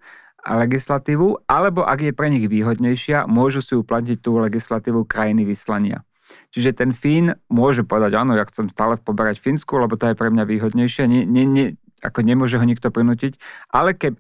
[0.48, 6.04] legislatívu, alebo ak je pre nich výhodnejšia, môžu si uplatniť tú legislatívu krajiny vyslania.
[6.52, 10.28] Čiže ten Fín môže povedať, áno, ja chcem stále poberať Fínsku, lebo to je pre
[10.28, 11.08] mňa výhodnejšie.
[11.08, 11.66] Nie, nie, nie,
[12.02, 13.38] ako nemôže ho nikto prinútiť,
[13.70, 14.18] ale keb,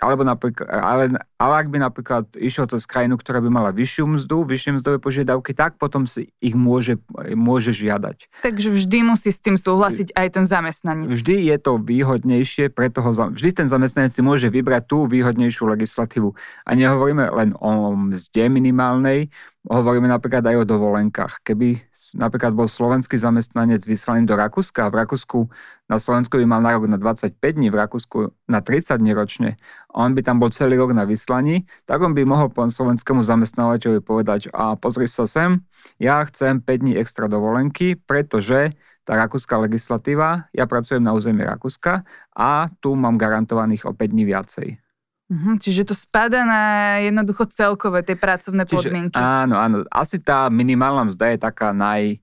[0.00, 1.04] alebo napríklad, ale,
[1.40, 5.56] ale ak by napríklad išiel cez krajinu, ktorá by mala vyššiu mzdu, vyššie mzdové požiadavky,
[5.56, 7.00] tak potom si ich môže,
[7.32, 8.28] môže žiadať.
[8.44, 11.08] Takže vždy musí s tým súhlasiť aj ten zamestnanec.
[11.08, 16.36] Vždy je to výhodnejšie pre toho, vždy ten zamestnanec si môže vybrať tú výhodnejšiu legislatívu.
[16.68, 19.32] A nehovoríme len o mzde minimálnej,
[19.66, 21.42] hovoríme napríklad aj o dovolenkách.
[21.42, 21.82] Keby
[22.14, 25.50] napríklad bol slovenský zamestnanec vyslaný do Rakúska a v Rakúsku
[25.90, 29.58] na Slovensku by mal nárok na 25 dní, v Rakúsku na 30 dní ročne,
[29.90, 34.02] on by tam bol celý rok na vyslaní, tak on by mohol po slovenskému zamestnávateľovi
[34.02, 35.62] povedať, a pozri sa sem,
[35.98, 38.74] ja chcem 5 dní extra dovolenky, pretože
[39.06, 42.02] tá rakúska legislatíva, ja pracujem na území Rakúska
[42.34, 44.85] a tu mám garantovaných o 5 dní viacej.
[45.26, 46.62] Mhm, čiže to spada na
[47.02, 49.18] jednoducho celkové tie pracovné čiže, podmienky.
[49.18, 49.82] Áno, áno.
[49.90, 52.22] Asi tá minimálna mzda je taká naj,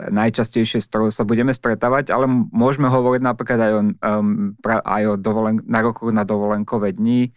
[0.00, 5.02] najčastejšie, s ktorou sa budeme stretávať, ale môžeme hovoriť napríklad aj o, um, pra, aj
[5.04, 7.28] o dovolen, nároku na dovolenkové dni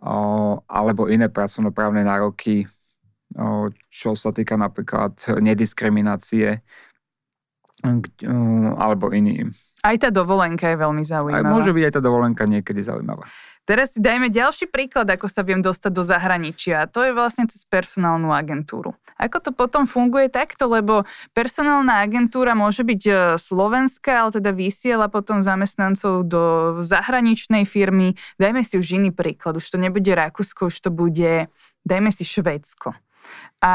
[0.00, 2.64] o, alebo iné pracovnoprávne nároky,
[3.36, 6.64] o, čo sa týka napríklad nediskriminácie
[8.76, 9.52] alebo iný.
[9.84, 11.44] Aj tá dovolenka je veľmi zaujímavá.
[11.44, 13.28] Aj môže byť aj tá dovolenka niekedy zaujímavá.
[13.66, 16.86] Teraz si dajme ďalší príklad, ako sa viem dostať do zahraničia.
[16.86, 18.94] A to je vlastne cez personálnu agentúru.
[19.18, 21.02] Ako to potom funguje takto, lebo
[21.34, 26.42] personálna agentúra môže byť e, slovenská, ale teda vysiela potom zamestnancov do
[26.86, 28.14] zahraničnej firmy.
[28.38, 29.58] Dajme si už iný príklad.
[29.58, 31.50] Už to nebude Rakúsko, už to bude,
[31.82, 32.94] dajme si Švédsko.
[33.58, 33.74] A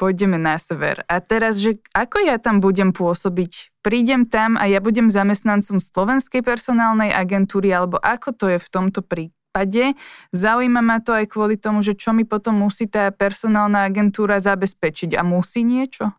[0.00, 1.04] pôjdeme na sever.
[1.04, 3.84] A teraz, že ako ja tam budem pôsobiť?
[3.84, 9.04] Prídem tam a ja budem zamestnancom slovenskej personálnej agentúry, alebo ako to je v tomto
[9.04, 9.92] prípade?
[10.32, 15.12] Zaujíma ma to aj kvôli tomu, že čo mi potom musí tá personálna agentúra zabezpečiť
[15.20, 16.16] a musí niečo?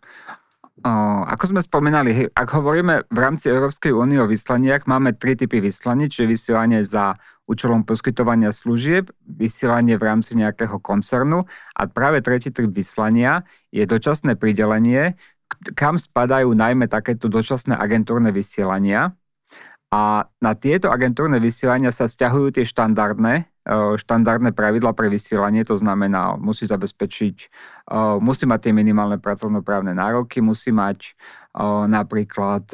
[0.82, 6.10] Ako sme spomenali, ak hovoríme v rámci Európskej únie o vyslaniach, máme tri typy vyslaní,
[6.10, 11.46] čiže vysielanie za účelom poskytovania služieb, vysielanie v rámci nejakého koncernu
[11.78, 15.20] a práve tretí typ vyslania je dočasné pridelenie,
[15.76, 19.14] kam spadajú najmä takéto dočasné agentúrne vysielania.
[19.92, 26.34] A na tieto agentúrne vysielania sa stiahujú tie štandardné štandardné pravidla pre vysielanie, to znamená,
[26.38, 27.48] musí zabezpečiť, e,
[28.18, 31.12] musí mať tie minimálne pracovnoprávne nároky, musí mať e,
[31.86, 32.66] napríklad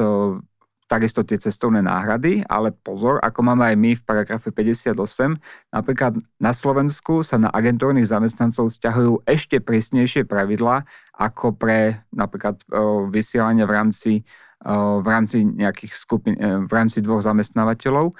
[0.87, 5.35] takisto tie cestovné náhrady, ale pozor, ako máme aj my v paragrafe 58,
[5.75, 12.63] napríklad na Slovensku sa na agentúrnych zamestnancov vzťahujú ešte prísnejšie pravidlá ako pre napríklad
[13.11, 14.11] vysielanie v rámci
[14.65, 18.17] v rámci nejakých skupín, v rámci dvoch zamestnávateľov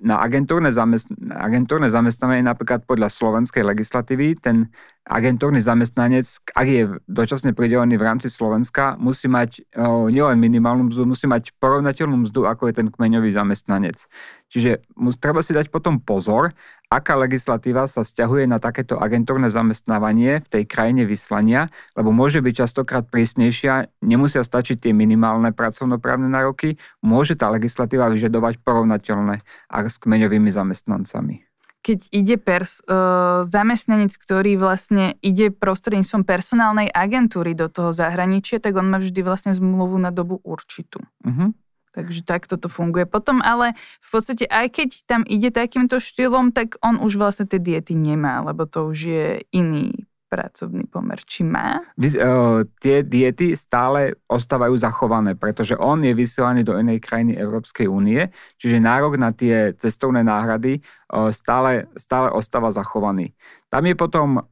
[0.00, 4.72] na agentúrne, zamest- agentúrne zamestnanie napríklad podľa slovenskej legislatívy ten
[5.08, 11.08] agentúrny zamestnanec, ak je dočasne pridelený v rámci Slovenska, musí mať o, nielen minimálnu mzdu,
[11.08, 14.04] musí mať porovnateľnú mzdu, ako je ten kmeňový zamestnanec.
[14.52, 16.52] Čiže mus, treba si dať potom pozor,
[16.92, 22.54] aká legislatíva sa stiahuje na takéto agentúrne zamestnávanie v tej krajine vyslania, lebo môže byť
[22.68, 29.40] častokrát prísnejšia, nemusia stačiť tie minimálne pracovnoprávne nároky, môže tá legislatíva vyžadovať porovnateľné
[29.72, 31.47] a s kmeňovými zamestnancami
[31.88, 38.76] keď ide pers- uh, zamestnanec, ktorý vlastne ide prostredníctvom personálnej agentúry do toho zahraničia, tak
[38.76, 41.00] on má vždy vlastne zmluvu na dobu určitú.
[41.24, 41.56] Uh-huh.
[41.96, 43.08] Takže takto to funguje.
[43.08, 43.72] Potom ale
[44.04, 48.44] v podstate aj keď tam ide takýmto štýlom, tak on už vlastne tie diety nemá,
[48.44, 51.18] lebo to už je iný pracovný pomer.
[51.24, 51.80] Či má?
[51.96, 57.88] Vy, uh, tie diety stále ostávajú zachované, pretože on je vysielaný do inej krajiny Európskej
[57.88, 58.28] únie,
[58.60, 63.32] čiže nárok na tie cestovné náhrady uh, stále, stále ostáva zachovaný.
[63.72, 64.44] Tam je potom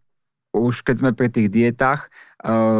[0.56, 2.08] už keď sme pri tých dietách,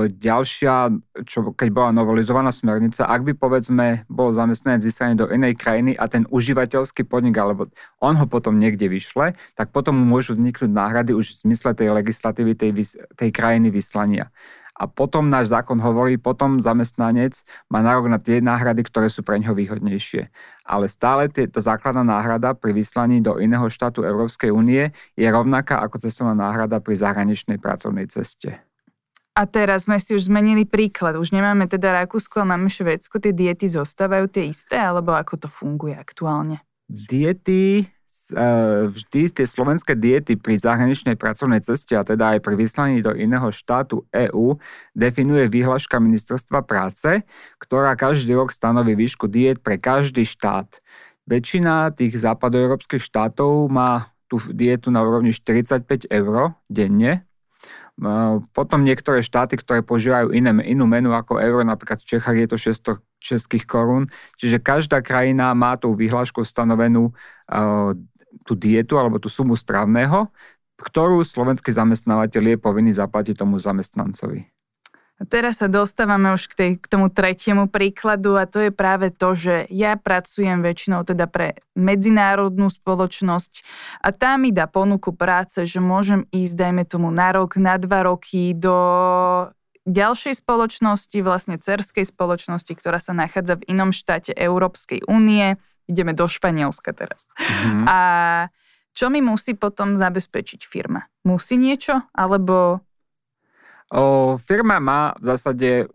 [0.07, 0.94] ďalšia,
[1.26, 6.07] čo keď bola novelizovaná smernica, ak by povedzme bol zamestnanec vyslaný do inej krajiny a
[6.07, 7.66] ten užívateľský podnik, alebo
[7.98, 11.90] on ho potom niekde vyšle, tak potom mu môžu vzniknúť náhrady už v zmysle tej
[11.90, 12.70] legislatívy tej,
[13.18, 14.31] tej krajiny vyslania.
[14.76, 17.40] A potom náš zákon hovorí, potom zamestnanec
[17.72, 20.29] má nárok na tie náhrady, ktoré sú pre neho výhodnejšie.
[20.66, 25.79] ale stále tie, tá základná náhrada pri vyslaní do iného štátu Európskej únie je rovnaká
[25.79, 28.65] ako cestovná náhrada pri zahraničnej pracovnej ceste.
[29.37, 31.20] A teraz sme si už zmenili príklad.
[31.20, 33.20] Už nemáme teda Rakúsko, ale máme Švedsko.
[33.20, 36.64] Tie diety zostávajú tie isté, alebo ako to funguje aktuálne?
[36.88, 37.85] Diety
[38.27, 38.46] E,
[38.90, 43.55] vždy tie slovenské diety pri zahraničnej pracovnej ceste a teda aj pri vyslaní do iného
[43.55, 44.59] štátu EÚ
[44.99, 47.22] definuje výhľaška ministerstva práce,
[47.62, 50.83] ktorá každý rok stanoví výšku diet pre každý štát.
[51.27, 57.22] Väčšina tých západoeurópskych štátov má tú dietu na úrovni 45 eur denne.
[57.97, 58.13] E,
[58.53, 62.57] potom niektoré štáty, ktoré požívajú iné, inú menu ako euro, napríklad v Čechách je to
[62.61, 64.07] 600 českých korún.
[64.37, 67.11] Čiže každá krajina má tú vyhlášku stanovenú
[67.51, 67.97] uh,
[68.45, 70.31] tú dietu alebo tú sumu stravného,
[70.77, 74.56] ktorú slovenský zamestnávateľ je povinný zaplatiť tomu zamestnancovi.
[75.16, 79.33] Teraz sa dostávame už k, tej, k tomu tretiemu príkladu a to je práve to,
[79.33, 83.64] že ja pracujem väčšinou teda pre medzinárodnú spoločnosť
[84.05, 88.05] a tá mi dá ponuku práce, že môžem ísť, dajme tomu, na rok, na dva
[88.05, 88.76] roky do
[89.88, 95.57] ďalšej spoločnosti, vlastne cerskej spoločnosti, ktorá sa nachádza v inom štáte Európskej únie,
[95.88, 97.24] ideme do Španielska teraz.
[97.40, 97.88] Mm-hmm.
[97.88, 97.98] A
[98.92, 101.09] čo mi musí potom zabezpečiť firma?
[101.24, 102.05] Musí niečo?
[102.12, 102.85] Alebo...
[103.90, 105.87] O, firma má v zásade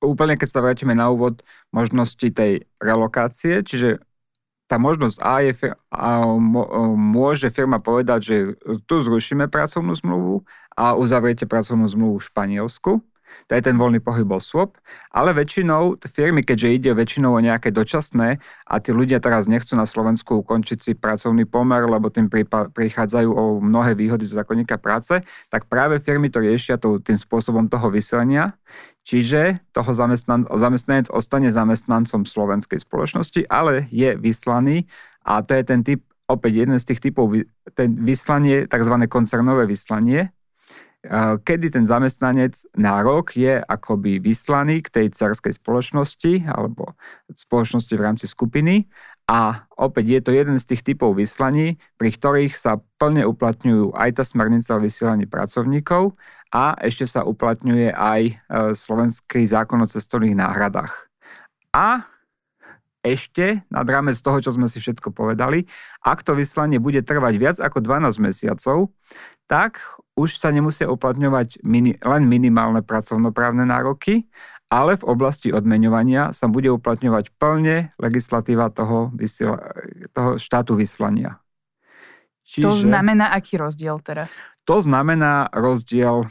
[0.00, 4.00] úplne keď sa vrátime na úvod možnosti tej relokácie, čiže
[4.70, 5.52] tá možnosť A je,
[5.90, 6.10] a
[6.94, 8.36] môže firma povedať, že
[8.86, 10.46] tu zrušíme pracovnú zmluvu
[10.78, 12.90] a uzavriete pracovnú zmluvu v Španielsku
[13.48, 14.78] to je ten voľný pohyb osôb,
[15.10, 19.84] ale väčšinou firmy, keďže ide väčšinou o nejaké dočasné a tí ľudia teraz nechcú na
[19.84, 22.30] Slovensku ukončiť si pracovný pomer, lebo tým
[22.74, 27.90] prichádzajú o mnohé výhody zo zákonníka práce, tak práve firmy to riešia tým spôsobom toho
[27.90, 28.54] vyselenia,
[29.02, 34.86] čiže toho zamestnan- zamestnanec ostane zamestnancom slovenskej spoločnosti, ale je vyslaný
[35.26, 37.34] a to je ten typ opäť jeden z tých typov,
[37.74, 38.94] ten vyslanie, tzv.
[39.10, 40.30] koncernové vyslanie,
[41.48, 46.92] kedy ten zamestnanec na rok je akoby vyslaný k tej cerskej spoločnosti alebo
[47.32, 48.84] spoločnosti v rámci skupiny
[49.24, 54.10] a opäť je to jeden z tých typov vyslaní, pri ktorých sa plne uplatňujú aj
[54.18, 56.18] tá smernica o vysielaní pracovníkov
[56.50, 58.34] a ešte sa uplatňuje aj e,
[58.74, 61.06] slovenský zákon o cestovných náhradách.
[61.70, 62.09] A
[63.00, 65.64] ešte nad rámec toho, čo sme si všetko povedali,
[66.04, 68.92] ak to vyslanie bude trvať viac ako 12 mesiacov,
[69.48, 69.80] tak
[70.14, 74.28] už sa nemusia uplatňovať mini, len minimálne pracovnoprávne nároky,
[74.70, 79.58] ale v oblasti odmeňovania sa bude uplatňovať plne legislatíva toho, vysiel,
[80.14, 81.42] toho štátu vyslania.
[82.46, 84.30] Čiže, to znamená aký rozdiel teraz?
[84.70, 86.30] To znamená rozdiel,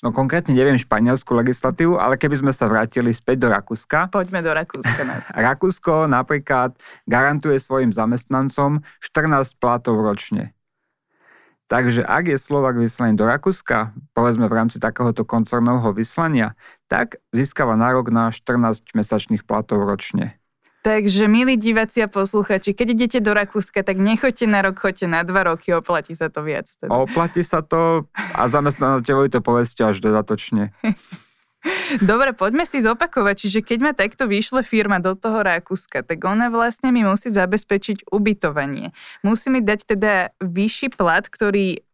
[0.00, 4.08] no konkrétne neviem španielskú legislatívu, ale keby sme sa vrátili späť do Rakúska.
[4.08, 5.02] Poďme do Rakúska.
[5.34, 10.54] Rakúsko napríklad garantuje svojim zamestnancom 14 platov ročne.
[11.70, 16.58] Takže ak je Slovak vyslaný do Rakúska, povedzme v rámci takéhoto koncernového vyslania,
[16.90, 20.39] tak získava nárok na 14 mesačných platov ročne.
[20.80, 25.20] Takže, milí diváci a posluchači, keď idete do Rakúska, tak nechoďte na rok, choďte na
[25.20, 26.72] dva roky, oplatí sa to viac.
[26.80, 26.88] Teda.
[26.88, 30.72] Oplatí sa to a zamestnávateľovi to povedzte až dodatočne.
[32.00, 33.36] Dobre, poďme si zopakovať.
[33.44, 38.08] Čiže keď ma takto vyšle firma do toho Rakúska, tak ona vlastne mi musí zabezpečiť
[38.08, 38.96] ubytovanie.
[39.20, 41.84] Musí mi dať teda vyšší plat, ktorý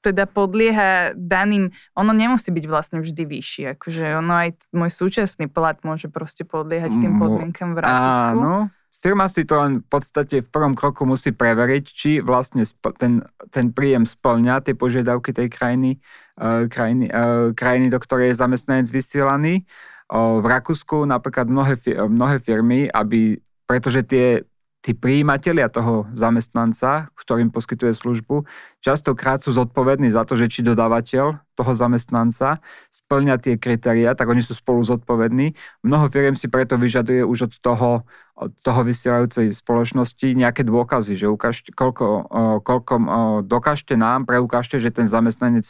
[0.00, 5.78] teda podlieha daným, ono nemusí byť vlastne vždy vyšší, akože ono aj môj súčasný plat
[5.82, 8.38] môže proste podliehať tým podmienkam v Rakúsku.
[8.38, 12.62] Áno, firma si to len v podstate v prvom kroku musí preveriť, či vlastne
[12.98, 15.98] ten, ten príjem splňa tie požiadavky tej krajiny,
[16.38, 19.66] uh, krajiny, uh, krajiny, do ktorej je zamestnanec vysielaný.
[20.10, 21.74] Uh, v Rakúsku napríklad mnohé,
[22.06, 24.46] mnohé firmy, aby, pretože tie
[24.78, 28.46] tí príjimatelia toho zamestnanca, ktorým poskytuje službu,
[28.78, 34.38] častokrát sú zodpovední za to, že či dodávateľ toho zamestnanca splňa tie kritéria, tak oni
[34.38, 35.58] sú spolu zodpovední.
[35.82, 37.90] Mnoho firiem si preto vyžaduje už od toho,
[38.38, 42.30] od toho vysielajúcej spoločnosti nejaké dôkazy, že ukážte, koľko,
[42.62, 42.94] koľko
[43.42, 45.66] dokážte nám, preukážte, že ten zamestnanec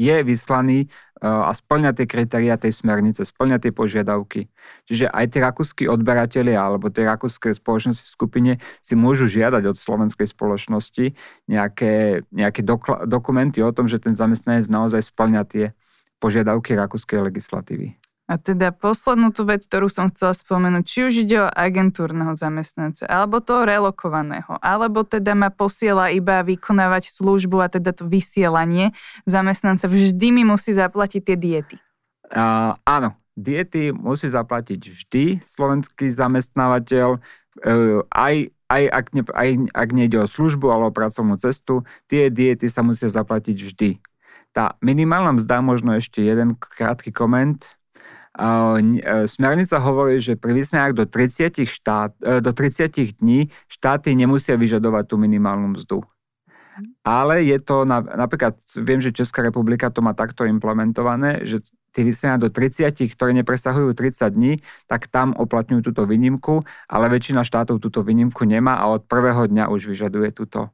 [0.00, 4.48] je vyslaný eh, a splňa tie kritéria tej smernice, splňa tie požiadavky.
[4.88, 9.76] Čiže aj tie rakúsky odberatelia alebo tie rakúske spoločnosti v skupine si môžu žiadať od
[9.76, 11.12] slovenskej spoločnosti
[11.44, 15.64] nejaké, nejaké dokla- dokumenty o tom, že ten zamestnanec naozaj splňa tie
[16.16, 18.00] požiadavky rakúskej legislatívy.
[18.30, 23.02] A teda poslednú tú vec, ktorú som chcela spomenúť, či už ide o agentúrneho zamestnanca,
[23.10, 28.94] alebo toho relokovaného, alebo teda ma posiela iba vykonávať službu a teda to vysielanie
[29.26, 31.76] zamestnanca, vždy mi musí zaplatiť tie diety.
[32.30, 37.18] Uh, áno, diety musí zaplatiť vždy slovenský zamestnávateľ.
[37.66, 37.70] e,
[38.06, 38.34] aj,
[38.70, 43.10] aj, ak ne, aj ak nejde o službu alebo pracovnú cestu, tie diety sa musia
[43.10, 43.90] zaplatiť vždy.
[44.54, 47.79] Tá minimálna mzda, možno ešte jeden krátky koment,
[49.28, 55.20] Smernica hovorí, že pri výsledách do 30, štát, do 30 dní štáty nemusia vyžadovať tú
[55.20, 56.00] minimálnu mzdu.
[57.04, 61.60] Ale je to, napríklad, viem, že Česká republika to má takto implementované, že
[61.92, 67.44] tie vysenia do 30, ktoré nepresahujú 30 dní, tak tam oplatňujú túto výnimku, ale väčšina
[67.44, 70.72] štátov túto výnimku nemá a od prvého dňa už vyžaduje túto.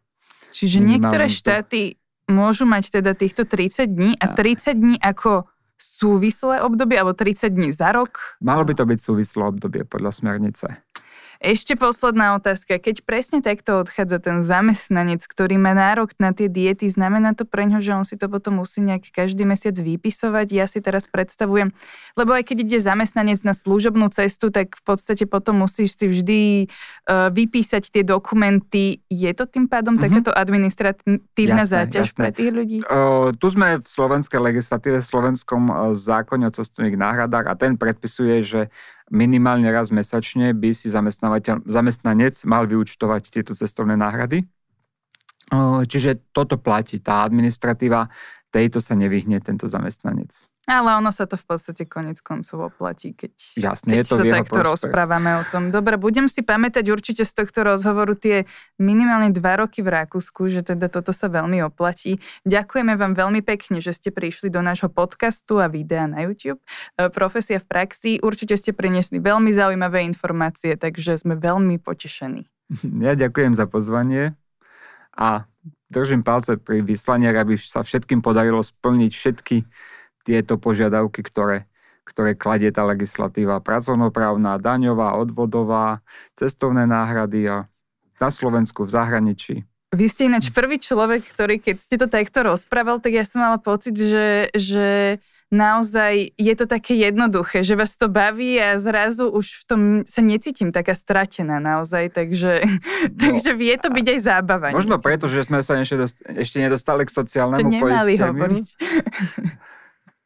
[0.55, 1.99] Čiže niektoré štáty
[2.31, 7.71] môžu mať teda týchto 30 dní a 30 dní ako súvislé obdobie alebo 30 dní
[7.73, 8.41] za rok?
[8.41, 10.67] Malo by to byť súvislé obdobie podľa smernice.
[11.37, 12.81] Ešte posledná otázka.
[12.81, 17.69] Keď presne takto odchádza ten zamestnanec, ktorý má nárok na tie diety, znamená to pre
[17.69, 20.47] ňo, že on si to potom musí nejak každý mesiac vypisovať?
[20.57, 21.77] Ja si teraz predstavujem,
[22.17, 26.41] lebo aj keď ide zamestnanec na služobnú cestu, tak v podstate potom musíš si vždy
[26.67, 29.05] uh, vypísať tie dokumenty.
[29.13, 30.05] Je to tým pádom mm-hmm.
[30.09, 32.23] takáto administratívna jasné, záťaž jasné.
[32.23, 32.79] pre tých ľudí?
[32.89, 37.77] Uh, tu sme v slovenskej legislatíve, v slovenskom uh, zákone o cestovných náhradách a ten
[37.77, 38.61] predpisuje, že
[39.11, 44.43] minimálne raz mesačne by si zamestnanec mal vyučtovať tieto cestovné náhrady.
[45.87, 46.99] Čiže toto platí.
[46.99, 48.11] Tá administratíva,
[48.57, 50.33] tejto sa nevyhne tento zamestnanec.
[50.67, 54.25] Ale ono sa to v podstate konec koncov oplatí, keď, Jasne, keď je to sa
[54.25, 54.67] takto prospech.
[54.67, 55.71] rozprávame o tom.
[55.71, 58.51] Dobre, budem si pamätať určite z tohto rozhovoru tie
[58.81, 62.19] minimálne dva roky v Rakúsku, že teda toto sa veľmi oplatí.
[62.49, 66.59] Ďakujeme vám veľmi pekne, že ste prišli do nášho podcastu a videa na YouTube.
[66.99, 72.43] E, Profesia v praxi, určite ste priniesli veľmi zaujímavé informácie, takže sme veľmi potešení.
[72.99, 74.35] Ja ďakujem za pozvanie
[75.17, 75.49] a
[75.89, 79.57] držím palce pri vyslaniach, aby sa všetkým podarilo splniť všetky
[80.27, 81.65] tieto požiadavky, ktoré,
[82.05, 86.05] ktoré kladie tá legislatíva pracovnoprávna, daňová, odvodová,
[86.37, 87.57] cestovné náhrady a
[88.21, 89.55] na Slovensku, v zahraničí.
[89.95, 93.57] Vy ste ináč prvý človek, ktorý keď ste to takto rozprával, tak ja som mala
[93.57, 95.19] pocit, že, že
[95.51, 100.21] naozaj je to také jednoduché, že vás to baví a zrazu už v tom sa
[100.23, 104.75] necítim taká stratená naozaj, takže, no, takže vie to byť aj zábava.
[104.75, 108.63] Možno preto, že sme sa ešte, ešte nedostali k sociálnemu Ste poisteniu.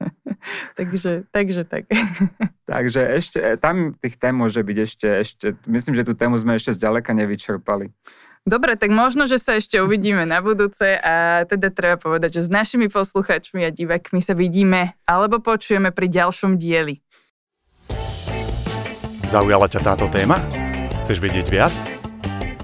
[0.79, 1.85] takže, takže tak.
[2.71, 6.57] takže ešte, e, tam tých tém môže byť ešte, ešte, myslím, že tú tému sme
[6.57, 7.93] ešte zďaleka nevyčerpali.
[8.49, 12.51] Dobre, tak možno, že sa ešte uvidíme na budúce a teda treba povedať, že s
[12.51, 17.05] našimi poslucháčmi a divakmi sa vidíme alebo počujeme pri ďalšom dieli.
[19.29, 20.41] Zaujala ťa táto téma?
[21.05, 21.90] Chceš vedieť viac?